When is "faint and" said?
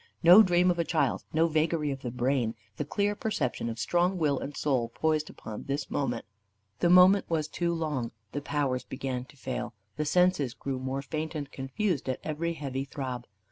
11.03-11.51